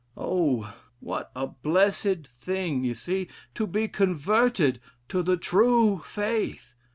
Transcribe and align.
Oh! 0.17 0.73
what 0.99 1.29
a 1.35 1.45
blessed 1.45 2.25
thing, 2.25 2.83
you 2.83 2.95
see, 2.95 3.27
to 3.53 3.67
be 3.67 3.87
converted 3.87 4.81
to 5.09 5.21
the 5.21 5.37
true 5.37 6.01
faith! 6.03 6.73